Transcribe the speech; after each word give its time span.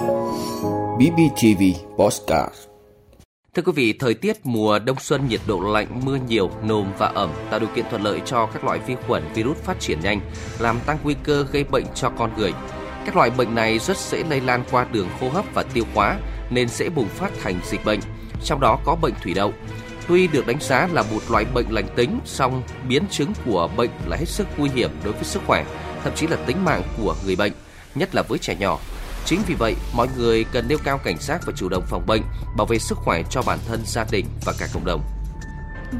BBTV 0.00 1.62
Postcard 1.96 2.54
Thưa 3.54 3.62
quý 3.62 3.72
vị, 3.74 3.92
thời 3.92 4.14
tiết 4.14 4.36
mùa 4.44 4.78
đông 4.78 4.96
xuân 5.00 5.28
nhiệt 5.28 5.40
độ 5.46 5.60
lạnh, 5.60 6.00
mưa 6.04 6.18
nhiều, 6.28 6.50
nồm 6.62 6.92
và 6.98 7.06
ẩm 7.06 7.30
tạo 7.50 7.60
điều 7.60 7.68
kiện 7.74 7.84
thuận 7.90 8.02
lợi 8.02 8.20
cho 8.24 8.46
các 8.46 8.64
loại 8.64 8.78
vi 8.78 8.94
khuẩn, 9.06 9.22
virus 9.34 9.56
phát 9.56 9.80
triển 9.80 10.00
nhanh, 10.00 10.20
làm 10.58 10.80
tăng 10.86 10.98
nguy 11.02 11.14
cơ 11.22 11.46
gây 11.52 11.64
bệnh 11.64 11.84
cho 11.94 12.10
con 12.18 12.30
người. 12.36 12.52
Các 13.06 13.16
loại 13.16 13.30
bệnh 13.30 13.54
này 13.54 13.78
rất 13.78 13.96
dễ 13.96 14.22
lây 14.30 14.40
lan 14.40 14.64
qua 14.70 14.86
đường 14.92 15.08
hô 15.20 15.28
hấp 15.28 15.44
và 15.54 15.62
tiêu 15.62 15.84
hóa 15.94 16.18
nên 16.50 16.68
dễ 16.68 16.88
bùng 16.88 17.08
phát 17.08 17.30
thành 17.42 17.60
dịch 17.64 17.84
bệnh, 17.84 18.00
trong 18.44 18.60
đó 18.60 18.78
có 18.84 18.96
bệnh 19.02 19.14
thủy 19.22 19.34
đậu. 19.34 19.52
Tuy 20.08 20.26
được 20.26 20.46
đánh 20.46 20.60
giá 20.60 20.88
là 20.92 21.02
một 21.02 21.20
loại 21.30 21.44
bệnh 21.54 21.66
lành 21.70 21.88
tính, 21.96 22.20
song 22.24 22.62
biến 22.88 23.02
chứng 23.10 23.32
của 23.46 23.68
bệnh 23.76 23.90
là 24.06 24.16
hết 24.16 24.28
sức 24.28 24.46
nguy 24.56 24.70
hiểm 24.74 24.90
đối 25.04 25.12
với 25.12 25.24
sức 25.24 25.42
khỏe, 25.46 25.64
thậm 26.04 26.12
chí 26.16 26.26
là 26.26 26.36
tính 26.36 26.64
mạng 26.64 26.82
của 26.98 27.14
người 27.24 27.36
bệnh, 27.36 27.52
nhất 27.94 28.14
là 28.14 28.22
với 28.22 28.38
trẻ 28.38 28.56
nhỏ. 28.60 28.78
Chính 29.24 29.40
vì 29.46 29.54
vậy, 29.54 29.76
mọi 29.94 30.08
người 30.16 30.44
cần 30.52 30.68
nêu 30.68 30.78
cao 30.84 30.98
cảnh 30.98 31.16
giác 31.20 31.40
và 31.46 31.52
chủ 31.56 31.68
động 31.68 31.84
phòng 31.86 32.06
bệnh, 32.06 32.22
bảo 32.56 32.66
vệ 32.66 32.78
sức 32.78 32.98
khỏe 32.98 33.22
cho 33.30 33.42
bản 33.42 33.58
thân, 33.68 33.80
gia 33.86 34.04
đình 34.10 34.26
và 34.44 34.52
cả 34.58 34.66
cộng 34.74 34.84
đồng. 34.84 35.02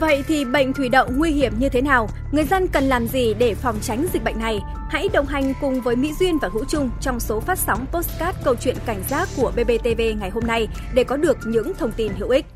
Vậy 0.00 0.24
thì 0.28 0.44
bệnh 0.44 0.72
thủy 0.72 0.88
đậu 0.88 1.08
nguy 1.16 1.30
hiểm 1.30 1.52
như 1.58 1.68
thế 1.68 1.80
nào? 1.80 2.08
Người 2.32 2.44
dân 2.44 2.68
cần 2.68 2.84
làm 2.84 3.08
gì 3.08 3.34
để 3.34 3.54
phòng 3.54 3.78
tránh 3.82 4.06
dịch 4.12 4.24
bệnh 4.24 4.38
này? 4.38 4.60
Hãy 4.90 5.08
đồng 5.12 5.26
hành 5.26 5.52
cùng 5.60 5.80
với 5.80 5.96
Mỹ 5.96 6.12
Duyên 6.20 6.38
và 6.38 6.48
Hữu 6.52 6.64
Trung 6.64 6.90
trong 7.00 7.20
số 7.20 7.40
phát 7.40 7.58
sóng 7.58 7.86
postcard 7.92 8.38
câu 8.44 8.54
chuyện 8.54 8.76
cảnh 8.86 9.02
giác 9.08 9.28
của 9.36 9.52
BBTV 9.56 10.00
ngày 10.20 10.30
hôm 10.30 10.46
nay 10.46 10.68
để 10.94 11.04
có 11.04 11.16
được 11.16 11.38
những 11.46 11.72
thông 11.78 11.92
tin 11.92 12.12
hữu 12.18 12.28
ích. 12.28 12.46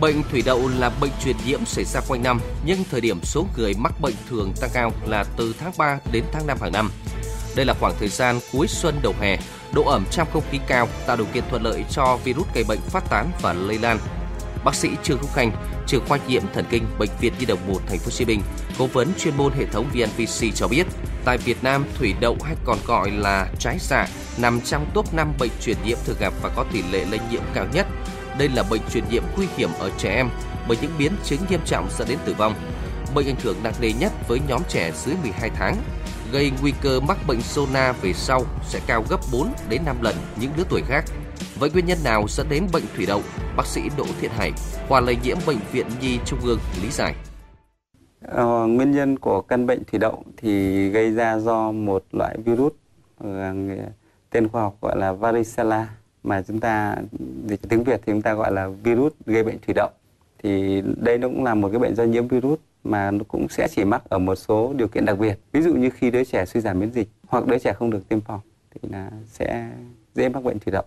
Bệnh 0.00 0.22
thủy 0.30 0.42
đậu 0.46 0.68
là 0.68 0.90
bệnh 1.00 1.10
truyền 1.24 1.36
nhiễm 1.46 1.64
xảy 1.64 1.84
ra 1.84 2.00
quanh 2.08 2.22
năm, 2.22 2.40
nhưng 2.64 2.84
thời 2.90 3.00
điểm 3.00 3.20
số 3.22 3.46
người 3.56 3.74
mắc 3.78 4.00
bệnh 4.00 4.14
thường 4.28 4.52
tăng 4.60 4.70
cao 4.72 4.92
là 5.06 5.24
từ 5.36 5.54
tháng 5.60 5.72
3 5.78 5.98
đến 6.12 6.24
tháng 6.32 6.46
5 6.46 6.58
hàng 6.60 6.72
năm. 6.72 6.90
Đây 7.56 7.66
là 7.66 7.74
khoảng 7.80 7.94
thời 7.98 8.08
gian 8.08 8.40
cuối 8.52 8.66
xuân 8.68 9.00
đầu 9.02 9.14
hè, 9.20 9.38
độ 9.72 9.82
ẩm 9.82 10.04
trong 10.10 10.28
không 10.32 10.42
khí 10.50 10.58
cao 10.66 10.88
tạo 11.06 11.16
điều 11.16 11.26
kiện 11.34 11.44
thuận 11.50 11.62
lợi 11.62 11.84
cho 11.90 12.18
virus 12.24 12.46
gây 12.54 12.64
bệnh 12.68 12.80
phát 12.80 13.10
tán 13.10 13.30
và 13.42 13.52
lây 13.52 13.78
lan. 13.78 13.98
Bác 14.64 14.74
sĩ 14.74 14.88
Trương 15.02 15.18
Hữu 15.18 15.30
Khanh, 15.34 15.52
trưởng 15.86 16.04
khoa 16.08 16.18
nhiễm 16.28 16.42
thần 16.54 16.64
kinh 16.70 16.84
bệnh 16.98 17.10
viện 17.20 17.32
Nhi 17.38 17.46
đồng 17.46 17.68
1 17.68 17.80
thành 17.88 17.98
phố 17.98 18.04
Hồ 18.04 18.10
Chí 18.10 18.24
Minh, 18.24 18.40
cố 18.78 18.86
vấn 18.86 19.12
chuyên 19.18 19.36
môn 19.36 19.52
hệ 19.52 19.66
thống 19.66 19.90
VNVC 19.94 20.54
cho 20.54 20.68
biết, 20.68 20.86
tại 21.24 21.38
Việt 21.38 21.64
Nam 21.64 21.84
thủy 21.98 22.14
đậu 22.20 22.36
hay 22.44 22.56
còn 22.64 22.78
gọi 22.86 23.10
là 23.10 23.46
trái 23.58 23.78
xạ 23.78 24.06
nằm 24.36 24.60
trong 24.60 24.90
top 24.94 25.14
5 25.14 25.32
bệnh 25.38 25.50
truyền 25.62 25.76
nhiễm 25.84 25.98
thường 26.04 26.16
gặp 26.20 26.32
và 26.42 26.50
có 26.56 26.64
tỷ 26.72 26.82
lệ 26.92 27.04
lây 27.10 27.20
nhiễm 27.30 27.42
cao 27.54 27.66
nhất. 27.72 27.86
Đây 28.38 28.48
là 28.48 28.62
bệnh 28.70 28.80
truyền 28.90 29.04
nhiễm 29.10 29.22
nguy 29.36 29.46
hiểm 29.56 29.70
ở 29.78 29.90
trẻ 29.98 30.14
em 30.14 30.28
bởi 30.68 30.78
những 30.82 30.90
biến 30.98 31.12
chứng 31.24 31.40
nghiêm 31.50 31.60
trọng 31.66 31.88
dẫn 31.98 32.08
đến 32.08 32.18
tử 32.24 32.34
vong. 32.38 32.54
Bệnh 33.14 33.26
ảnh 33.26 33.40
hưởng 33.42 33.56
nặng 33.64 33.74
nề 33.80 33.92
nhất 34.00 34.12
với 34.28 34.40
nhóm 34.48 34.62
trẻ 34.68 34.92
dưới 34.94 35.14
12 35.22 35.50
tháng, 35.50 35.76
gây 36.32 36.52
nguy 36.60 36.72
cơ 36.82 37.00
mắc 37.00 37.18
bệnh 37.28 37.38
zona 37.38 37.92
về 38.02 38.12
sau 38.12 38.42
sẽ 38.62 38.80
cao 38.86 39.04
gấp 39.10 39.20
4 39.32 39.48
đến 39.68 39.82
5 39.86 39.96
lần 40.02 40.14
những 40.40 40.50
lứa 40.56 40.64
tuổi 40.70 40.82
khác. 40.86 41.04
Vậy 41.60 41.70
nguyên 41.72 41.86
nhân 41.86 41.98
nào 42.04 42.24
dẫn 42.28 42.46
đến 42.50 42.66
bệnh 42.72 42.84
thủy 42.96 43.06
đậu? 43.06 43.22
Bác 43.56 43.66
sĩ 43.66 43.80
Đỗ 43.96 44.04
Thiện 44.20 44.30
Hải, 44.30 44.52
khoa 44.88 45.00
lây 45.00 45.16
nhiễm 45.22 45.36
bệnh 45.46 45.58
viện 45.72 45.86
Nhi 46.00 46.18
Trung 46.26 46.38
ương 46.42 46.58
lý 46.82 46.90
giải. 46.90 47.14
Ờ, 48.22 48.66
nguyên 48.66 48.90
nhân 48.90 49.18
của 49.18 49.40
căn 49.42 49.66
bệnh 49.66 49.84
thủy 49.84 49.98
đậu 49.98 50.24
thì 50.36 50.88
gây 50.90 51.12
ra 51.12 51.38
do 51.38 51.72
một 51.72 52.04
loại 52.12 52.38
virus 52.44 52.72
ờ, 53.18 53.54
tên 54.30 54.48
khoa 54.48 54.62
học 54.62 54.76
gọi 54.80 54.98
là 54.98 55.12
varicella 55.12 55.88
mà 56.28 56.42
chúng 56.42 56.60
ta 56.60 56.96
dịch 57.46 57.60
tiếng 57.68 57.84
Việt 57.84 58.00
thì 58.06 58.12
chúng 58.12 58.22
ta 58.22 58.34
gọi 58.34 58.52
là 58.52 58.68
virus 58.68 59.12
gây 59.26 59.44
bệnh 59.44 59.58
thủy 59.58 59.74
đậu. 59.74 59.90
Thì 60.42 60.82
đây 60.96 61.18
nó 61.18 61.28
cũng 61.28 61.44
là 61.44 61.54
một 61.54 61.68
cái 61.68 61.78
bệnh 61.78 61.94
do 61.94 62.04
nhiễm 62.04 62.28
virus 62.28 62.58
mà 62.84 63.10
nó 63.10 63.24
cũng 63.28 63.48
sẽ 63.48 63.68
chỉ 63.70 63.84
mắc 63.84 64.02
ở 64.08 64.18
một 64.18 64.34
số 64.34 64.72
điều 64.76 64.88
kiện 64.88 65.04
đặc 65.04 65.18
biệt. 65.18 65.38
Ví 65.52 65.62
dụ 65.62 65.74
như 65.74 65.90
khi 65.90 66.10
đứa 66.10 66.24
trẻ 66.24 66.44
suy 66.46 66.60
giảm 66.60 66.80
miễn 66.80 66.92
dịch 66.92 67.08
hoặc 67.26 67.46
đứa 67.46 67.58
trẻ 67.58 67.72
không 67.72 67.90
được 67.90 68.08
tiêm 68.08 68.20
phòng 68.20 68.40
thì 68.70 68.88
là 68.92 69.10
sẽ 69.26 69.70
dễ 70.14 70.28
mắc 70.28 70.44
bệnh 70.44 70.58
thủy 70.58 70.72
đậu. 70.72 70.84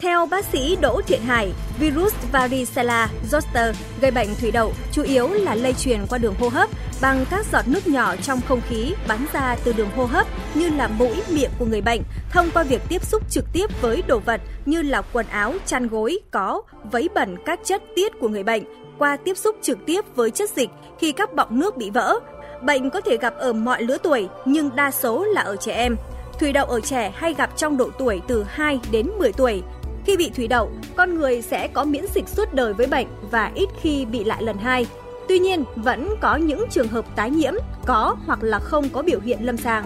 Theo 0.00 0.26
bác 0.26 0.44
sĩ 0.44 0.76
Đỗ 0.80 1.00
Thiện 1.06 1.22
Hải, 1.22 1.52
virus 1.78 2.14
varicella 2.32 3.08
zoster 3.30 3.72
gây 4.00 4.10
bệnh 4.10 4.28
thủy 4.40 4.50
đậu 4.50 4.72
chủ 4.92 5.02
yếu 5.02 5.28
là 5.28 5.54
lây 5.54 5.72
truyền 5.72 6.06
qua 6.08 6.18
đường 6.18 6.34
hô 6.40 6.48
hấp 6.48 6.70
bằng 7.00 7.24
các 7.30 7.46
giọt 7.52 7.68
nước 7.68 7.86
nhỏ 7.86 8.16
trong 8.16 8.40
không 8.48 8.60
khí 8.68 8.94
bắn 9.08 9.26
ra 9.32 9.56
từ 9.64 9.72
đường 9.72 9.90
hô 9.96 10.04
hấp 10.04 10.26
như 10.54 10.68
là 10.68 10.88
mũi, 10.88 11.22
miệng 11.30 11.50
của 11.58 11.64
người 11.64 11.80
bệnh 11.80 12.02
thông 12.30 12.50
qua 12.54 12.62
việc 12.62 12.82
tiếp 12.88 13.04
xúc 13.04 13.22
trực 13.30 13.44
tiếp 13.52 13.66
với 13.80 14.02
đồ 14.06 14.18
vật 14.18 14.40
như 14.66 14.82
là 14.82 15.02
quần 15.12 15.26
áo, 15.26 15.54
chăn 15.66 15.88
gối, 15.88 16.18
có, 16.30 16.62
vấy 16.92 17.08
bẩn 17.14 17.36
các 17.44 17.60
chất 17.64 17.82
tiết 17.96 18.12
của 18.20 18.28
người 18.28 18.42
bệnh 18.42 18.62
qua 18.98 19.16
tiếp 19.16 19.36
xúc 19.36 19.56
trực 19.62 19.78
tiếp 19.86 20.04
với 20.14 20.30
chất 20.30 20.50
dịch 20.56 20.70
khi 20.98 21.12
các 21.12 21.34
bọng 21.34 21.60
nước 21.60 21.76
bị 21.76 21.90
vỡ. 21.90 22.18
Bệnh 22.62 22.90
có 22.90 23.00
thể 23.00 23.16
gặp 23.16 23.34
ở 23.36 23.52
mọi 23.52 23.82
lứa 23.82 23.96
tuổi 24.02 24.28
nhưng 24.44 24.76
đa 24.76 24.90
số 24.90 25.24
là 25.24 25.40
ở 25.40 25.56
trẻ 25.56 25.72
em. 25.72 25.96
Thủy 26.38 26.52
đậu 26.52 26.66
ở 26.66 26.80
trẻ 26.80 27.12
hay 27.16 27.34
gặp 27.34 27.50
trong 27.56 27.76
độ 27.76 27.90
tuổi 27.98 28.20
từ 28.28 28.44
2 28.48 28.80
đến 28.90 29.10
10 29.18 29.32
tuổi. 29.32 29.62
Khi 30.04 30.16
bị 30.16 30.30
thủy 30.36 30.48
đậu, 30.48 30.70
con 30.96 31.14
người 31.14 31.42
sẽ 31.42 31.68
có 31.68 31.84
miễn 31.84 32.04
dịch 32.14 32.28
suốt 32.28 32.54
đời 32.54 32.72
với 32.72 32.86
bệnh 32.86 33.06
và 33.30 33.52
ít 33.54 33.68
khi 33.80 34.04
bị 34.04 34.24
lại 34.24 34.42
lần 34.42 34.56
hai. 34.58 34.86
Tuy 35.28 35.38
nhiên, 35.38 35.64
vẫn 35.76 36.08
có 36.20 36.36
những 36.36 36.64
trường 36.70 36.88
hợp 36.88 37.04
tái 37.16 37.30
nhiễm, 37.30 37.54
có 37.86 38.16
hoặc 38.26 38.42
là 38.42 38.58
không 38.58 38.84
có 38.92 39.02
biểu 39.02 39.20
hiện 39.20 39.38
lâm 39.46 39.56
sàng. 39.56 39.84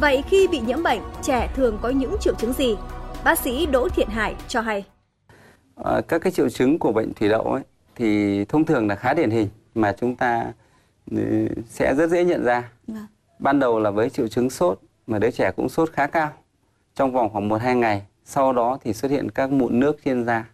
Vậy 0.00 0.22
khi 0.28 0.48
bị 0.48 0.60
nhiễm 0.60 0.82
bệnh, 0.82 1.00
trẻ 1.22 1.50
thường 1.56 1.78
có 1.82 1.88
những 1.88 2.16
triệu 2.20 2.34
chứng 2.34 2.52
gì? 2.52 2.76
Bác 3.24 3.38
sĩ 3.38 3.66
Đỗ 3.66 3.88
Thiện 3.88 4.08
Hải 4.08 4.34
cho 4.48 4.60
hay. 4.60 4.84
À, 5.84 6.00
các 6.08 6.18
cái 6.18 6.32
triệu 6.32 6.48
chứng 6.48 6.78
của 6.78 6.92
bệnh 6.92 7.14
thủy 7.14 7.28
đậu 7.28 7.42
ấy 7.42 7.62
thì 7.94 8.44
thông 8.44 8.64
thường 8.64 8.88
là 8.88 8.94
khá 8.94 9.14
điển 9.14 9.30
hình 9.30 9.48
mà 9.74 9.94
chúng 10.00 10.16
ta 10.16 10.52
ừ, 11.10 11.48
sẽ 11.68 11.94
rất 11.94 12.10
dễ 12.10 12.24
nhận 12.24 12.44
ra. 12.44 12.70
Vâng. 12.86 13.06
Ban 13.38 13.58
đầu 13.58 13.80
là 13.80 13.90
với 13.90 14.10
triệu 14.10 14.28
chứng 14.28 14.50
sốt 14.50 14.80
mà 15.06 15.18
đứa 15.18 15.30
trẻ 15.30 15.52
cũng 15.56 15.68
sốt 15.68 15.92
khá 15.92 16.06
cao 16.06 16.30
trong 16.94 17.12
vòng 17.12 17.28
khoảng 17.32 17.48
1-2 17.48 17.74
ngày. 17.78 18.02
Sau 18.28 18.52
đó 18.52 18.78
thì 18.84 18.92
xuất 18.92 19.10
hiện 19.10 19.30
các 19.30 19.50
mụn 19.50 19.80
nước 19.80 19.96
trên 20.04 20.24
da. 20.24 20.48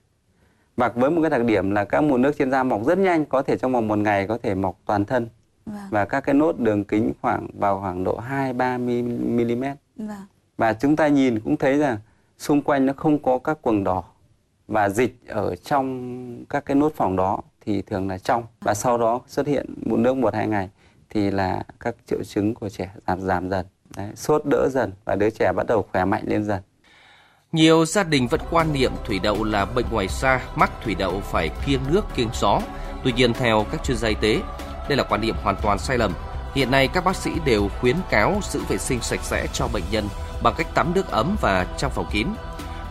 Và 0.77 0.89
với 0.89 1.11
một 1.11 1.21
cái 1.21 1.31
đặc 1.31 1.45
điểm 1.45 1.71
là 1.71 1.85
các 1.85 2.01
mụn 2.01 2.23
nước 2.23 2.33
trên 2.39 2.51
da 2.51 2.63
mọc 2.63 2.85
rất 2.85 2.99
nhanh, 2.99 3.25
có 3.27 3.43
thể 3.43 3.57
trong 3.59 3.73
vòng 3.73 3.89
một 3.89 3.99
ngày 3.99 4.27
có 4.27 4.39
thể 4.43 4.55
mọc 4.55 4.79
toàn 4.87 5.05
thân. 5.05 5.29
Vâng. 5.67 5.77
Và 5.91 6.05
các 6.05 6.21
cái 6.21 6.35
nốt 6.35 6.59
đường 6.59 6.85
kính 6.85 7.13
khoảng 7.23 7.47
vào 7.59 7.81
khoảng 7.81 8.05
độ 8.05 8.21
2-3 8.31 8.79
mm. 8.79 9.65
Vâng. 9.97 10.17
Và 10.57 10.73
chúng 10.73 10.97
ta 10.97 11.09
nhìn 11.09 11.41
cũng 11.41 11.57
thấy 11.57 11.79
rằng 11.79 11.99
xung 12.39 12.63
quanh 12.63 12.87
nó 12.87 12.93
không 12.93 13.19
có 13.23 13.39
các 13.39 13.63
quầng 13.63 13.85
đỏ 13.85 14.05
và 14.69 14.89
dịch 14.89 15.29
ở 15.29 15.57
trong 15.57 16.45
các 16.51 16.65
cái 16.65 16.75
nốt 16.75 16.93
phòng 16.97 17.17
đó 17.17 17.41
thì 17.61 17.83
thường 17.83 18.09
là 18.09 18.19
trong 18.19 18.45
và 18.61 18.75
sau 18.75 18.99
đó 18.99 19.21
xuất 19.27 19.47
hiện 19.47 19.75
mụn 19.87 20.03
nước 20.03 20.17
một 20.17 20.35
hai 20.35 20.49
ngày 20.49 20.71
thì 21.11 21.31
là 21.31 21.63
các 21.81 21.97
triệu 22.07 22.25
chứng 22.25 22.55
của 22.55 22.69
trẻ 22.69 22.95
giảm 23.07 23.21
giảm 23.21 23.51
dần 23.51 23.67
Đấy, 23.97 24.09
sốt 24.15 24.43
đỡ 24.45 24.69
dần 24.73 24.93
và 25.05 25.15
đứa 25.15 25.31
trẻ 25.31 25.53
bắt 25.53 25.67
đầu 25.67 25.87
khỏe 25.93 26.05
mạnh 26.05 26.23
lên 26.27 26.45
dần 26.45 26.63
nhiều 27.53 27.85
gia 27.85 28.03
đình 28.03 28.29
vẫn 28.29 28.41
quan 28.51 28.73
niệm 28.73 28.93
thủy 29.05 29.19
đậu 29.19 29.45
là 29.45 29.65
bệnh 29.65 29.87
ngoài 29.91 30.09
xa, 30.09 30.41
mắc 30.57 30.71
thủy 30.85 30.95
đậu 30.95 31.21
phải 31.21 31.51
kiêng 31.67 31.81
nước 31.91 32.05
kiêng 32.15 32.29
gió. 32.41 32.61
Tuy 33.05 33.13
nhiên 33.13 33.33
theo 33.33 33.67
các 33.73 33.85
chuyên 33.85 33.97
gia 33.97 34.09
y 34.09 34.15
tế, 34.15 34.41
đây 34.89 34.97
là 34.97 35.05
quan 35.05 35.21
niệm 35.21 35.35
hoàn 35.43 35.57
toàn 35.63 35.79
sai 35.79 35.99
lầm. 35.99 36.13
Hiện 36.55 36.71
nay 36.71 36.89
các 36.89 37.05
bác 37.05 37.17
sĩ 37.17 37.31
đều 37.45 37.69
khuyến 37.81 37.97
cáo 38.11 38.41
giữ 38.43 38.61
vệ 38.69 38.79
sinh 38.79 39.01
sạch 39.01 39.21
sẽ 39.23 39.47
cho 39.53 39.69
bệnh 39.73 39.83
nhân 39.91 40.09
bằng 40.43 40.55
cách 40.57 40.67
tắm 40.75 40.93
nước 40.95 41.11
ấm 41.11 41.37
và 41.41 41.67
trong 41.79 41.93
phòng 41.95 42.09
kín. 42.13 42.27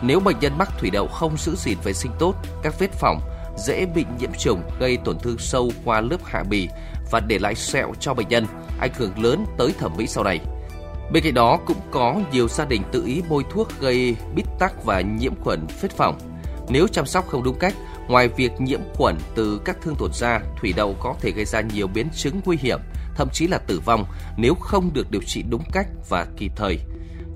Nếu 0.02 0.20
bệnh 0.20 0.36
nhân 0.40 0.58
mắc 0.58 0.68
thủy 0.78 0.90
đậu 0.90 1.08
không 1.08 1.36
giữ 1.38 1.54
gìn 1.56 1.78
vệ 1.84 1.92
sinh 1.92 2.12
tốt, 2.18 2.34
các 2.62 2.74
vết 2.78 2.92
phỏng 2.92 3.20
dễ 3.58 3.86
bị 3.86 4.04
nhiễm 4.18 4.30
trùng 4.38 4.62
gây 4.80 4.98
tổn 5.04 5.18
thương 5.18 5.38
sâu 5.38 5.70
qua 5.84 6.00
lớp 6.00 6.24
hạ 6.24 6.42
bì 6.50 6.68
và 7.10 7.20
để 7.20 7.38
lại 7.38 7.54
sẹo 7.54 7.92
cho 8.00 8.14
bệnh 8.14 8.28
nhân, 8.28 8.46
ảnh 8.80 8.92
hưởng 8.94 9.22
lớn 9.22 9.46
tới 9.58 9.74
thẩm 9.78 9.96
mỹ 9.96 10.06
sau 10.06 10.24
này. 10.24 10.40
Bên 11.12 11.22
cạnh 11.22 11.34
đó 11.34 11.60
cũng 11.66 11.76
có 11.90 12.20
nhiều 12.32 12.48
gia 12.48 12.64
đình 12.64 12.82
tự 12.92 13.04
ý 13.06 13.22
bôi 13.28 13.44
thuốc 13.50 13.68
gây 13.80 14.16
bít 14.34 14.46
tắc 14.58 14.84
và 14.84 15.00
nhiễm 15.00 15.34
khuẩn 15.40 15.66
vết 15.80 15.92
phỏng. 15.92 16.18
Nếu 16.68 16.86
chăm 16.88 17.06
sóc 17.06 17.28
không 17.28 17.42
đúng 17.42 17.58
cách, 17.58 17.74
ngoài 18.08 18.28
việc 18.28 18.52
nhiễm 18.58 18.80
khuẩn 18.94 19.16
từ 19.34 19.60
các 19.64 19.76
thương 19.82 19.94
tổn 19.98 20.10
da, 20.14 20.40
thủy 20.60 20.72
đậu 20.76 20.96
có 21.00 21.14
thể 21.20 21.30
gây 21.30 21.44
ra 21.44 21.60
nhiều 21.60 21.86
biến 21.86 22.08
chứng 22.14 22.40
nguy 22.44 22.56
hiểm, 22.60 22.78
thậm 23.16 23.28
chí 23.32 23.46
là 23.46 23.58
tử 23.58 23.80
vong 23.84 24.04
nếu 24.36 24.54
không 24.54 24.90
được 24.94 25.10
điều 25.10 25.22
trị 25.26 25.44
đúng 25.50 25.62
cách 25.72 25.86
và 26.08 26.26
kịp 26.36 26.52
thời. 26.56 26.78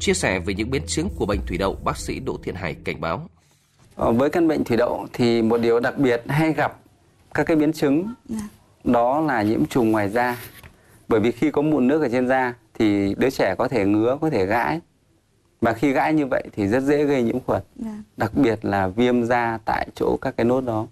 Chia 0.00 0.14
sẻ 0.14 0.38
về 0.38 0.54
những 0.54 0.70
biến 0.70 0.82
chứng 0.86 1.08
của 1.16 1.26
bệnh 1.26 1.40
thủy 1.46 1.58
đậu, 1.58 1.74
bác 1.84 1.96
sĩ 1.96 2.20
Đỗ 2.20 2.38
Thiện 2.42 2.54
Hải 2.54 2.74
cảnh 2.74 3.00
báo. 3.00 3.28
Ờ, 3.96 4.12
với 4.12 4.30
căn 4.30 4.48
bệnh 4.48 4.64
thủy 4.64 4.76
đậu 4.76 5.06
thì 5.12 5.42
một 5.42 5.60
điều 5.60 5.80
đặc 5.80 5.98
biệt 5.98 6.22
hay 6.28 6.52
gặp 6.52 6.76
các 7.34 7.46
cái 7.46 7.56
biến 7.56 7.72
chứng 7.72 8.14
dạ. 8.28 8.48
đó 8.84 9.20
là 9.20 9.42
nhiễm 9.42 9.66
trùng 9.66 9.90
ngoài 9.90 10.08
da. 10.08 10.36
Bởi 11.08 11.20
vì 11.20 11.32
khi 11.32 11.50
có 11.50 11.62
mụn 11.62 11.88
nước 11.88 12.02
ở 12.02 12.08
trên 12.08 12.28
da 12.28 12.54
thì 12.78 13.14
đứa 13.18 13.30
trẻ 13.30 13.54
có 13.58 13.68
thể 13.68 13.84
ngứa, 13.84 14.18
có 14.20 14.30
thể 14.30 14.46
gãi. 14.46 14.80
Và 15.60 15.72
khi 15.72 15.92
gãi 15.92 16.14
như 16.14 16.26
vậy 16.26 16.42
thì 16.52 16.68
rất 16.68 16.82
dễ 16.82 17.04
gây 17.04 17.22
nhiễm 17.22 17.40
khuẩn. 17.40 17.62
Yeah. 17.84 17.94
Dạ. 17.96 18.02
Đặc 18.16 18.32
biệt 18.34 18.64
là 18.64 18.88
viêm 18.88 19.24
da 19.24 19.58
tại 19.64 19.88
chỗ 19.94 20.16
các 20.20 20.36
cái 20.36 20.44
nốt 20.44 20.60
đó. 20.60 20.86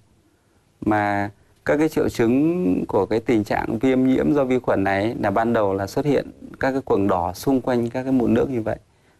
Mà 0.80 1.30
các 1.64 1.76
cái 1.76 1.88
triệu 1.88 2.08
chứng 2.08 2.84
của 2.88 3.06
cái 3.06 3.20
tình 3.20 3.44
trạng 3.44 3.78
viêm 3.78 4.04
nhiễm 4.04 4.34
do 4.34 4.44
vi 4.44 4.58
khuẩn 4.58 4.84
này 4.84 5.14
là 5.20 5.30
ban 5.30 5.52
đầu 5.52 5.74
là 5.74 5.86
xuất 5.86 6.04
hiện 6.04 6.30
các 6.60 6.72
cái 6.72 6.80
quầng 6.80 7.08
đỏ 7.08 7.32
xung 7.32 7.60
quanh 7.60 7.90
các 7.90 8.02
cái 8.02 8.12
mụn 8.12 8.34
nước 8.34 8.50
như 8.50 8.62
vậy. 8.62 8.76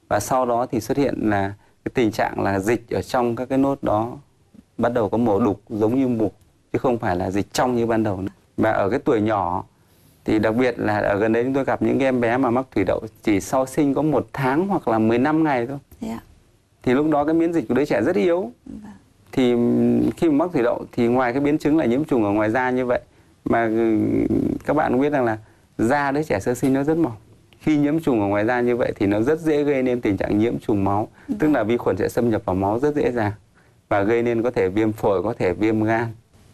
Và 0.08 0.20
sau 0.20 0.46
đó 0.46 0.66
thì 0.66 0.80
xuất 0.80 0.98
hiện 0.98 1.14
là 1.30 1.54
cái 1.84 1.92
tình 1.94 2.10
trạng 2.10 2.40
là 2.40 2.58
dịch 2.58 2.90
ở 2.90 3.02
trong 3.02 3.36
các 3.36 3.48
cái 3.48 3.58
nốt 3.58 3.82
đó 3.82 4.16
bắt 4.78 4.92
đầu 4.92 5.08
có 5.08 5.18
màu 5.18 5.40
đục 5.40 5.60
giống 5.68 5.94
như 5.94 6.08
mục 6.08 6.34
chứ 6.72 6.78
không 6.78 6.98
phải 6.98 7.16
là 7.16 7.30
dịch 7.30 7.52
trong 7.52 7.76
như 7.76 7.86
ban 7.86 8.02
đầu 8.02 8.20
nữa. 8.20 8.32
Và 8.56 8.70
ở 8.70 8.90
cái 8.90 8.98
tuổi 8.98 9.20
nhỏ 9.20 9.64
thì 10.24 10.38
đặc 10.38 10.54
biệt 10.56 10.78
là 10.78 10.98
ở 10.98 11.18
gần 11.18 11.32
đấy 11.32 11.44
chúng 11.44 11.54
tôi 11.54 11.64
gặp 11.64 11.82
những 11.82 11.98
em 11.98 12.20
bé 12.20 12.36
mà 12.36 12.50
mắc 12.50 12.66
thủy 12.74 12.84
đậu 12.84 13.02
chỉ 13.22 13.40
sau 13.40 13.66
sinh 13.66 13.94
có 13.94 14.02
một 14.02 14.26
tháng 14.32 14.68
hoặc 14.68 14.88
là 14.88 14.98
15 14.98 15.44
ngày 15.44 15.66
thôi. 15.66 15.78
Yeah. 16.00 16.22
thì 16.82 16.94
lúc 16.94 17.10
đó 17.10 17.24
cái 17.24 17.34
miễn 17.34 17.52
dịch 17.52 17.68
của 17.68 17.74
đứa 17.74 17.84
trẻ 17.84 18.02
rất 18.02 18.16
yếu. 18.16 18.52
Vâng. 18.66 18.92
thì 19.32 19.54
khi 20.16 20.28
mà 20.28 20.34
mắc 20.34 20.50
thủy 20.52 20.62
đậu 20.62 20.86
thì 20.92 21.06
ngoài 21.06 21.32
cái 21.32 21.40
biến 21.40 21.58
chứng 21.58 21.78
là 21.78 21.84
nhiễm 21.84 22.04
trùng 22.04 22.24
ở 22.24 22.30
ngoài 22.30 22.50
da 22.50 22.70
như 22.70 22.86
vậy 22.86 23.00
mà 23.44 23.64
ừ, 23.66 23.98
các 24.64 24.74
bạn 24.74 25.00
biết 25.00 25.10
rằng 25.10 25.24
là 25.24 25.38
da 25.78 26.10
đứa 26.10 26.22
trẻ 26.22 26.40
sơ 26.40 26.54
sinh 26.54 26.72
nó 26.72 26.82
rất 26.82 26.96
mỏng. 26.96 27.16
Khi 27.60 27.76
nhiễm 27.76 28.00
trùng 28.00 28.20
ở 28.20 28.26
ngoài 28.26 28.44
da 28.44 28.60
như 28.60 28.76
vậy 28.76 28.92
thì 28.96 29.06
nó 29.06 29.20
rất 29.20 29.40
dễ 29.40 29.62
gây 29.62 29.82
nên 29.82 30.00
tình 30.00 30.16
trạng 30.16 30.38
nhiễm 30.38 30.58
trùng 30.58 30.84
máu 30.84 31.08
tức 31.38 31.48
là 31.50 31.62
vi 31.62 31.76
khuẩn 31.76 31.96
sẽ 31.96 32.08
xâm 32.08 32.30
nhập 32.30 32.42
vào 32.44 32.56
máu 32.56 32.78
rất 32.78 32.94
dễ 32.94 33.12
dàng 33.12 33.32
và 33.88 34.02
gây 34.02 34.22
nên 34.22 34.42
có 34.42 34.50
thể 34.50 34.68
viêm 34.68 34.92
phổi 34.92 35.22
có 35.22 35.34
thể 35.38 35.52
viêm 35.52 35.82
gan 35.82 36.06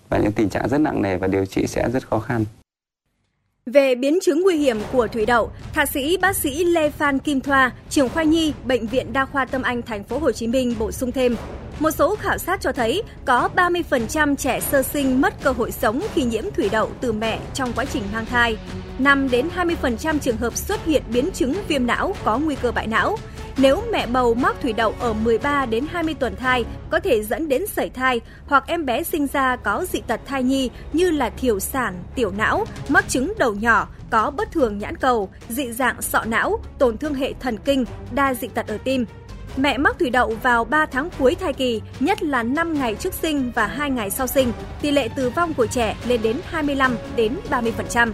và 0.09 0.19
những 0.19 0.33
tình 0.33 0.49
trạng 0.49 0.69
rất 0.69 0.79
nặng 0.79 1.03
nề 1.03 1.17
và 1.17 1.27
điều 1.27 1.47
trị 1.47 1.67
sẽ 1.67 1.91
rất 1.91 2.09
khó 2.09 2.19
khăn 2.19 2.45
về 3.73 3.95
biến 3.95 4.19
chứng 4.23 4.43
nguy 4.43 4.57
hiểm 4.57 4.79
của 4.93 5.09
thủy 5.09 5.27
đậu, 5.27 5.51
thạc 5.73 5.89
sĩ 5.89 6.17
bác 6.17 6.37
sĩ 6.37 6.65
Lê 6.65 6.91
Phan 6.91 7.19
Kim 7.19 7.41
Thoa, 7.41 7.73
trưởng 7.91 8.09
khoa 8.09 8.23
nhi 8.23 8.53
bệnh 8.65 8.87
viện 8.87 9.13
Đa 9.13 9.25
khoa 9.25 9.45
Tâm 9.45 9.63
Anh 9.63 9.83
thành 9.83 10.05
phố 10.05 10.19
Hồ 10.19 10.33
Chí 10.33 10.47
Minh 10.47 10.75
bổ 10.79 10.93
sung 10.93 11.13
thêm, 11.13 11.37
một 11.79 11.91
số 11.91 12.17
khảo 12.17 12.39
sát 12.39 12.61
cho 12.61 12.73
thấy 12.73 13.03
có 13.25 13.49
30% 13.57 14.37
trẻ 14.37 14.61
sơ 14.61 14.83
sinh 14.83 15.21
mất 15.21 15.35
cơ 15.43 15.51
hội 15.51 15.71
sống 15.71 16.03
khi 16.15 16.25
nhiễm 16.25 16.45
thủy 16.57 16.69
đậu 16.73 16.91
từ 17.01 17.13
mẹ 17.13 17.39
trong 17.55 17.73
quá 17.73 17.85
trình 17.85 18.03
mang 18.13 18.27
thai. 18.27 18.57
5 18.99 19.31
đến 19.31 19.49
20% 19.57 20.19
trường 20.19 20.37
hợp 20.37 20.57
xuất 20.57 20.85
hiện 20.85 21.03
biến 21.13 21.31
chứng 21.35 21.55
viêm 21.69 21.87
não 21.87 22.15
có 22.25 22.39
nguy 22.39 22.55
cơ 22.55 22.73
bại 22.73 22.87
não. 22.87 23.17
Nếu 23.59 23.83
mẹ 23.93 24.07
bầu 24.07 24.35
mắc 24.35 24.57
thủy 24.63 24.73
đậu 24.73 24.95
ở 25.01 25.13
13 25.13 25.67
đến 25.67 25.87
20 25.91 26.15
tuần 26.15 26.37
thai 26.37 26.65
có 26.91 27.01
thể 27.01 27.23
dẫn 27.23 27.49
đến 27.49 27.67
sảy 27.67 27.91
thai 27.91 28.21
hoặc 28.47 28.65
em 28.67 28.87
bé 28.87 29.03
sinh 29.03 29.27
ra 29.27 29.57
có 29.57 29.85
dị 29.93 30.01
tật 30.07 30.21
thai 30.27 30.43
nhi 30.43 30.71
như 30.93 31.11
là 31.11 31.31
thiểu 31.31 31.61
sản, 31.61 32.03
tiểu 32.15 32.33
não, 32.37 32.65
mắc 32.89 33.05
chứng 33.09 33.33
đầu 33.39 33.55
nhỏ, 33.55 33.89
có 34.11 34.31
bất 34.31 34.53
thường 34.53 34.79
nhãn 34.79 34.97
cầu, 34.97 35.29
dị 35.49 35.73
dạng 35.73 36.03
sọ 36.03 36.25
não, 36.25 36.61
tổn 36.79 36.99
thương 36.99 37.15
hệ 37.15 37.33
thần 37.41 37.59
kinh, 37.59 37.85
đa 38.11 38.35
dị 38.35 38.49
tật 38.49 38.67
ở 38.67 38.79
tim. 38.85 39.05
Mẹ 39.57 39.79
mắc 39.79 39.97
thủy 39.99 40.11
đậu 40.11 40.35
vào 40.43 40.65
3 40.65 40.87
tháng 40.87 41.09
cuối 41.19 41.35
thai 41.35 41.53
kỳ, 41.53 41.83
nhất 42.01 42.23
là 42.23 42.43
5 42.43 42.75
ngày 42.75 42.95
trước 42.95 43.15
sinh 43.15 43.53
và 43.55 43.67
2 43.67 43.91
ngày 43.91 44.11
sau 44.11 44.27
sinh, 44.27 44.53
tỷ 44.83 44.91
lệ 44.91 45.09
tử 45.09 45.31
vong 45.31 45.55
của 45.55 45.67
trẻ 45.67 45.97
lên 46.07 46.23
đến 46.23 46.37
25 46.47 46.97
đến 47.17 47.37
30%. 47.51 48.13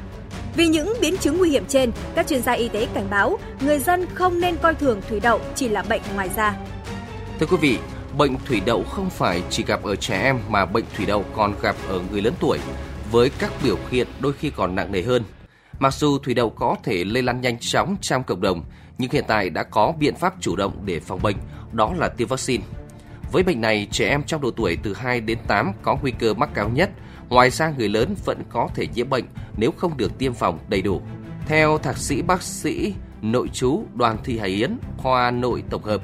Vì 0.56 0.66
những 0.66 0.92
biến 1.00 1.16
chứng 1.16 1.38
nguy 1.38 1.50
hiểm 1.50 1.64
trên, 1.68 1.92
các 2.14 2.26
chuyên 2.26 2.42
gia 2.42 2.52
y 2.52 2.68
tế 2.68 2.86
cảnh 2.94 3.06
báo 3.10 3.38
người 3.60 3.78
dân 3.78 4.06
không 4.14 4.40
nên 4.40 4.56
coi 4.56 4.74
thường 4.74 5.00
thủy 5.08 5.20
đậu 5.20 5.40
chỉ 5.54 5.68
là 5.68 5.82
bệnh 5.82 6.02
ngoài 6.14 6.30
da. 6.36 6.56
Thưa 7.40 7.46
quý 7.46 7.56
vị, 7.60 7.78
bệnh 8.18 8.36
thủy 8.46 8.60
đậu 8.66 8.84
không 8.84 9.10
phải 9.10 9.42
chỉ 9.50 9.64
gặp 9.66 9.82
ở 9.82 9.96
trẻ 9.96 10.22
em 10.22 10.38
mà 10.48 10.66
bệnh 10.66 10.84
thủy 10.96 11.06
đậu 11.06 11.24
còn 11.34 11.54
gặp 11.62 11.76
ở 11.88 12.00
người 12.10 12.22
lớn 12.22 12.34
tuổi 12.40 12.58
với 13.12 13.30
các 13.38 13.52
biểu 13.64 13.76
hiện 13.90 14.06
đôi 14.20 14.32
khi 14.32 14.50
còn 14.50 14.74
nặng 14.74 14.92
nề 14.92 15.02
hơn. 15.02 15.22
Mặc 15.78 15.94
dù 15.94 16.18
thủy 16.18 16.34
đậu 16.34 16.50
có 16.50 16.76
thể 16.84 17.04
lây 17.04 17.22
lan 17.22 17.40
nhanh 17.40 17.58
chóng 17.60 17.96
trong 18.00 18.24
cộng 18.24 18.40
đồng, 18.40 18.64
nhưng 18.98 19.10
hiện 19.10 19.24
tại 19.28 19.50
đã 19.50 19.62
có 19.62 19.92
biện 19.98 20.14
pháp 20.14 20.34
chủ 20.40 20.56
động 20.56 20.82
để 20.84 21.00
phòng 21.00 21.22
bệnh, 21.22 21.36
đó 21.72 21.92
là 21.98 22.08
tiêm 22.08 22.28
vaccine. 22.28 22.64
Với 23.32 23.42
bệnh 23.42 23.60
này, 23.60 23.88
trẻ 23.90 24.08
em 24.08 24.22
trong 24.22 24.40
độ 24.40 24.50
tuổi 24.50 24.78
từ 24.82 24.94
2 24.94 25.20
đến 25.20 25.38
8 25.46 25.72
có 25.82 25.96
nguy 26.02 26.10
cơ 26.18 26.34
mắc 26.34 26.50
cao 26.54 26.68
nhất. 26.68 26.90
Ngoài 27.28 27.50
ra, 27.50 27.72
người 27.78 27.88
lớn 27.88 28.14
vẫn 28.24 28.42
có 28.50 28.68
thể 28.74 28.86
nhiễm 28.94 29.10
bệnh 29.10 29.24
nếu 29.56 29.70
không 29.70 29.96
được 29.96 30.18
tiêm 30.18 30.34
phòng 30.34 30.58
đầy 30.68 30.82
đủ. 30.82 31.02
Theo 31.46 31.78
thạc 31.78 31.96
sĩ 31.96 32.22
bác 32.22 32.42
sĩ 32.42 32.94
nội 33.22 33.48
trú 33.48 33.84
Đoàn 33.94 34.16
Thị 34.24 34.38
Hải 34.38 34.48
Yến, 34.48 34.78
khoa 34.96 35.30
nội 35.30 35.62
tổng 35.70 35.82
hợp, 35.82 36.00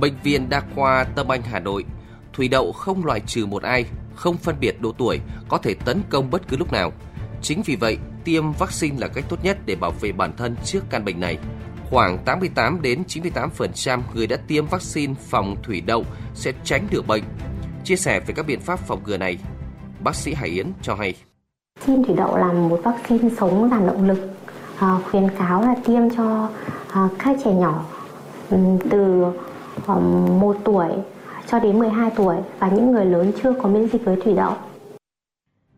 Bệnh 0.00 0.14
viện 0.22 0.48
Đa 0.48 0.62
khoa 0.74 1.04
Tâm 1.04 1.32
Anh 1.32 1.42
Hà 1.42 1.60
Nội, 1.60 1.84
thủy 2.32 2.48
đậu 2.48 2.72
không 2.72 3.04
loại 3.04 3.20
trừ 3.20 3.46
một 3.46 3.62
ai, 3.62 3.84
không 4.14 4.36
phân 4.36 4.56
biệt 4.60 4.80
độ 4.80 4.92
tuổi, 4.92 5.20
có 5.48 5.58
thể 5.58 5.74
tấn 5.84 6.02
công 6.10 6.30
bất 6.30 6.48
cứ 6.48 6.56
lúc 6.56 6.72
nào. 6.72 6.92
Chính 7.42 7.62
vì 7.62 7.76
vậy, 7.76 7.98
tiêm 8.24 8.52
vaccine 8.52 8.98
là 8.98 9.08
cách 9.08 9.24
tốt 9.28 9.44
nhất 9.44 9.58
để 9.66 9.76
bảo 9.76 9.90
vệ 9.90 10.12
bản 10.12 10.32
thân 10.36 10.56
trước 10.64 10.84
căn 10.90 11.04
bệnh 11.04 11.20
này. 11.20 11.38
Khoảng 11.90 12.18
88 12.24 12.82
đến 12.82 13.02
98% 13.08 14.00
người 14.14 14.26
đã 14.26 14.36
tiêm 14.36 14.66
vaccine 14.66 15.14
phòng 15.28 15.56
thủy 15.62 15.80
đậu 15.80 16.04
sẽ 16.34 16.52
tránh 16.64 16.86
được 16.90 17.06
bệnh. 17.06 17.22
Chia 17.84 17.96
sẻ 17.96 18.20
về 18.20 18.34
các 18.36 18.46
biện 18.46 18.60
pháp 18.60 18.78
phòng 18.78 19.02
ngừa 19.04 19.16
này, 19.16 19.38
bác 20.04 20.14
sĩ 20.14 20.34
Hải 20.34 20.48
Yến 20.48 20.66
cho 20.82 20.94
hay. 20.94 21.14
Vaccine 21.76 22.04
thủy 22.04 22.14
đậu 22.16 22.36
là 22.36 22.52
một 22.52 22.80
vaccine 22.84 23.28
sống 23.38 23.70
làm 23.70 23.86
động 23.86 24.08
lực, 24.08 24.18
à, 24.78 24.98
khuyến 25.10 25.28
cáo 25.38 25.62
là 25.62 25.74
tiêm 25.84 26.10
cho 26.16 26.48
à, 26.92 27.08
các 27.18 27.36
trẻ 27.44 27.52
nhỏ 27.52 27.84
từ 28.90 29.24
à, 29.86 29.94
1 29.94 30.56
tuổi 30.64 30.88
cho 31.50 31.58
đến 31.58 31.78
12 31.78 32.10
tuổi 32.16 32.36
và 32.58 32.68
những 32.68 32.92
người 32.92 33.04
lớn 33.04 33.32
chưa 33.42 33.52
có 33.62 33.68
miễn 33.68 33.88
dịch 33.88 34.04
với 34.04 34.16
thủy 34.24 34.34
đậu. 34.34 34.52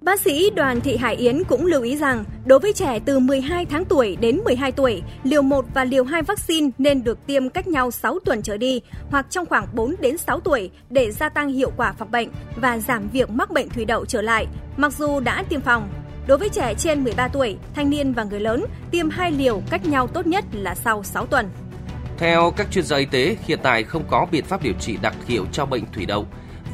Bác 0.06 0.20
sĩ 0.20 0.50
Đoàn 0.50 0.80
Thị 0.80 0.96
Hải 0.96 1.14
Yến 1.14 1.44
cũng 1.44 1.66
lưu 1.66 1.82
ý 1.82 1.96
rằng, 1.96 2.24
đối 2.44 2.58
với 2.58 2.72
trẻ 2.72 2.98
từ 3.04 3.18
12 3.18 3.66
tháng 3.66 3.84
tuổi 3.84 4.16
đến 4.20 4.40
12 4.44 4.72
tuổi, 4.72 5.02
liều 5.22 5.42
1 5.42 5.64
và 5.74 5.84
liều 5.84 6.04
2 6.04 6.22
vaccine 6.22 6.70
nên 6.78 7.04
được 7.04 7.26
tiêm 7.26 7.48
cách 7.48 7.68
nhau 7.68 7.90
6 7.90 8.18
tuần 8.24 8.42
trở 8.42 8.56
đi 8.56 8.80
hoặc 9.10 9.26
trong 9.30 9.46
khoảng 9.46 9.66
4 9.72 9.94
đến 10.00 10.18
6 10.18 10.40
tuổi 10.40 10.70
để 10.90 11.10
gia 11.10 11.28
tăng 11.28 11.48
hiệu 11.48 11.72
quả 11.76 11.92
phòng 11.92 12.10
bệnh 12.10 12.28
và 12.56 12.78
giảm 12.78 13.08
việc 13.08 13.30
mắc 13.30 13.50
bệnh 13.50 13.68
thủy 13.68 13.84
đậu 13.84 14.04
trở 14.04 14.22
lại, 14.22 14.46
mặc 14.76 14.92
dù 14.92 15.20
đã 15.20 15.44
tiêm 15.48 15.60
phòng. 15.60 15.88
Đối 16.26 16.38
với 16.38 16.48
trẻ 16.48 16.74
trên 16.78 17.04
13 17.04 17.28
tuổi, 17.28 17.56
thanh 17.74 17.90
niên 17.90 18.12
và 18.12 18.24
người 18.24 18.40
lớn, 18.40 18.64
tiêm 18.90 19.10
hai 19.10 19.32
liều 19.32 19.62
cách 19.70 19.86
nhau 19.86 20.06
tốt 20.06 20.26
nhất 20.26 20.44
là 20.52 20.74
sau 20.74 21.02
6 21.02 21.26
tuần. 21.26 21.48
Theo 22.18 22.52
các 22.56 22.66
chuyên 22.70 22.84
gia 22.84 22.96
y 22.96 23.04
tế, 23.04 23.36
hiện 23.46 23.58
tại 23.62 23.84
không 23.84 24.04
có 24.08 24.26
biện 24.30 24.44
pháp 24.44 24.62
điều 24.62 24.74
trị 24.80 24.96
đặc 25.02 25.14
hiệu 25.26 25.46
cho 25.52 25.66
bệnh 25.66 25.84
thủy 25.92 26.06
đậu 26.06 26.26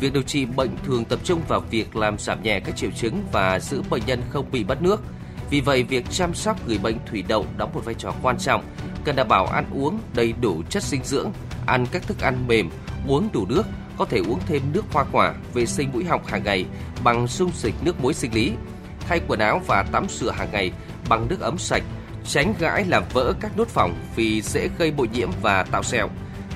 Việc 0.03 0.13
điều 0.13 0.23
trị 0.23 0.45
bệnh 0.45 0.71
thường 0.85 1.05
tập 1.05 1.19
trung 1.25 1.41
vào 1.49 1.61
việc 1.61 1.97
làm 1.97 2.19
giảm 2.19 2.43
nhẹ 2.43 2.61
các 2.61 2.77
triệu 2.77 2.91
chứng 2.91 3.23
và 3.33 3.61
giữ 3.61 3.83
bệnh 3.91 4.03
nhân 4.07 4.23
không 4.31 4.51
bị 4.53 4.65
mất 4.65 4.83
nước. 4.83 5.03
Vì 5.51 5.61
vậy, 5.61 5.83
việc 5.83 6.11
chăm 6.11 6.35
sóc 6.35 6.69
người 6.69 6.79
bệnh 6.79 6.97
thủy 7.07 7.25
đậu 7.29 7.47
đóng 7.57 7.71
một 7.75 7.85
vai 7.85 7.95
trò 7.95 8.15
quan 8.23 8.39
trọng, 8.39 8.65
cần 9.05 9.17
đảm 9.17 9.29
bảo 9.29 9.47
ăn 9.47 9.65
uống 9.75 9.99
đầy 10.15 10.33
đủ 10.41 10.63
chất 10.71 10.83
dinh 10.83 11.05
dưỡng, 11.05 11.33
ăn 11.67 11.87
các 11.93 12.03
thức 12.03 12.21
ăn 12.21 12.47
mềm, 12.49 12.71
uống 13.09 13.29
đủ 13.33 13.47
nước, 13.47 13.63
có 13.99 14.05
thể 14.05 14.19
uống 14.19 14.41
thêm 14.47 14.63
nước 14.73 14.85
hoa 14.93 15.05
quả, 15.13 15.35
vệ 15.55 15.67
sinh 15.67 15.91
mũi 15.93 16.05
họng 16.05 16.25
hàng 16.27 16.45
ngày 16.45 16.65
bằng 17.05 17.27
dung 17.27 17.51
dịch 17.55 17.75
nước 17.83 18.01
muối 18.01 18.15
sinh 18.15 18.35
lý, 18.35 18.53
thay 19.01 19.21
quần 19.29 19.41
áo 19.41 19.61
và 19.67 19.83
tắm 19.93 20.07
rửa 20.09 20.31
hàng 20.31 20.49
ngày 20.53 20.73
bằng 21.09 21.29
nước 21.29 21.41
ấm 21.41 21.59
sạch, 21.59 21.83
tránh 22.25 22.55
gãi 22.59 22.85
làm 22.85 23.03
vỡ 23.13 23.33
các 23.41 23.57
nốt 23.57 23.69
phòng 23.69 23.95
vì 24.17 24.43
dễ 24.43 24.69
gây 24.79 24.91
bội 24.91 25.09
nhiễm 25.13 25.31
và 25.43 25.63
tạo 25.63 25.83
sẹo. 25.83 26.09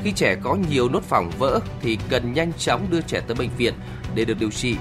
Khi 0.04 0.12
trẻ 0.12 0.36
có 0.42 0.56
nhiều 0.70 0.88
nốt 0.88 1.02
phỏng 1.02 1.30
vỡ 1.38 1.60
thì 1.80 1.98
cần 2.10 2.32
nhanh 2.32 2.52
chóng 2.52 2.86
đưa 2.90 3.00
trẻ 3.00 3.20
tới 3.26 3.34
bệnh 3.34 3.50
viện 3.58 3.74
để 4.14 4.24
được 4.24 4.36
điều 4.40 4.50
trị, 4.50 4.76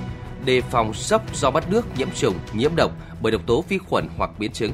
đề 0.45 0.61
phòng 0.61 0.93
sốc 0.93 1.35
do 1.35 1.51
bắt 1.51 1.71
nước, 1.71 1.85
nhiễm 1.97 2.11
trùng, 2.15 2.35
nhiễm 2.53 2.71
độc 2.75 2.91
bởi 3.21 3.31
độc 3.31 3.41
tố 3.47 3.63
vi 3.69 3.77
khuẩn 3.77 4.07
hoặc 4.17 4.29
biến 4.39 4.51
chứng. 4.51 4.71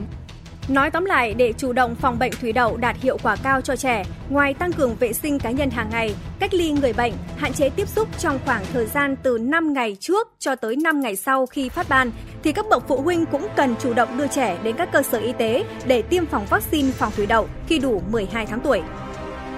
Nói 0.67 0.91
tóm 0.91 1.05
lại, 1.05 1.33
để 1.33 1.53
chủ 1.57 1.73
động 1.73 1.95
phòng 1.95 2.19
bệnh 2.19 2.31
thủy 2.41 2.51
đậu 2.51 2.77
đạt 2.77 2.95
hiệu 3.01 3.17
quả 3.23 3.35
cao 3.43 3.61
cho 3.61 3.75
trẻ, 3.75 4.03
ngoài 4.29 4.53
tăng 4.53 4.73
cường 4.73 4.95
vệ 4.95 5.13
sinh 5.13 5.39
cá 5.39 5.51
nhân 5.51 5.69
hàng 5.69 5.89
ngày, 5.89 6.15
cách 6.39 6.53
ly 6.53 6.71
người 6.71 6.93
bệnh, 6.93 7.13
hạn 7.37 7.53
chế 7.53 7.69
tiếp 7.69 7.87
xúc 7.87 8.07
trong 8.19 8.39
khoảng 8.45 8.63
thời 8.73 8.85
gian 8.85 9.15
từ 9.23 9.37
5 9.37 9.73
ngày 9.73 9.97
trước 9.99 10.27
cho 10.39 10.55
tới 10.55 10.75
5 10.75 11.01
ngày 11.01 11.15
sau 11.15 11.45
khi 11.45 11.69
phát 11.69 11.89
ban, 11.89 12.11
thì 12.43 12.51
các 12.51 12.65
bậc 12.69 12.87
phụ 12.87 13.01
huynh 13.01 13.25
cũng 13.25 13.47
cần 13.55 13.75
chủ 13.81 13.93
động 13.93 14.17
đưa 14.17 14.27
trẻ 14.27 14.57
đến 14.63 14.75
các 14.77 14.91
cơ 14.91 15.01
sở 15.01 15.17
y 15.17 15.33
tế 15.33 15.63
để 15.85 16.01
tiêm 16.01 16.25
phòng 16.25 16.45
vaccine 16.49 16.91
phòng 16.91 17.11
thủy 17.15 17.25
đậu 17.25 17.47
khi 17.67 17.79
đủ 17.79 18.01
12 18.11 18.45
tháng 18.45 18.59
tuổi. 18.59 18.81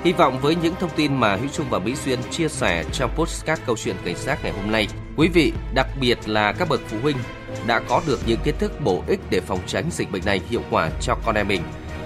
Hy 0.03 0.11
vọng 0.13 0.39
với 0.41 0.55
những 0.55 0.75
thông 0.79 0.89
tin 0.95 1.15
mà 1.15 1.35
Hữu 1.35 1.49
Trung 1.53 1.65
và 1.69 1.79
Mỹ 1.79 1.95
Duyên 2.05 2.19
chia 2.31 2.47
sẻ 2.47 2.83
trong 2.93 3.11
podcast 3.15 3.61
câu 3.65 3.77
chuyện 3.77 3.95
cảnh 4.05 4.17
sát 4.17 4.43
ngày 4.43 4.51
hôm 4.51 4.71
nay, 4.71 4.87
quý 5.17 5.27
vị, 5.27 5.53
đặc 5.73 5.87
biệt 5.99 6.17
là 6.25 6.51
các 6.51 6.69
bậc 6.69 6.81
phụ 6.87 6.97
huynh 7.01 7.17
đã 7.67 7.79
có 7.79 8.01
được 8.07 8.19
những 8.25 8.39
kiến 8.43 8.55
thức 8.59 8.71
bổ 8.83 9.03
ích 9.07 9.19
để 9.29 9.41
phòng 9.41 9.59
tránh 9.67 9.89
dịch 9.91 10.11
bệnh 10.11 10.25
này 10.25 10.41
hiệu 10.49 10.61
quả 10.69 10.89
cho 11.01 11.15
con 11.25 11.35
em 11.35 11.47
mình. 11.47 11.61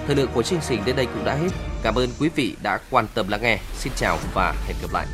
Thời 0.08 0.16
lượng 0.16 0.30
của 0.34 0.44
chương 0.44 0.60
trình 0.68 0.82
đến 0.86 0.96
đây 0.96 1.06
cũng 1.06 1.26
đã 1.26 1.34
hết. 1.34 1.50
Cảm 1.84 1.96
ơn 1.96 2.10
quý 2.20 2.30
vị 2.36 2.56
đã 2.64 2.80
quan 2.90 3.08
tâm 3.14 3.28
lắng 3.28 3.42
nghe. 3.42 3.60
Xin 3.78 3.94
chào 3.96 4.18
và 4.34 4.56
hẹn 4.68 4.76
gặp 4.82 4.94
lại. 4.94 5.08